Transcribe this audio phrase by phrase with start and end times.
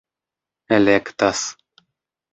[0.77, 1.39] elektas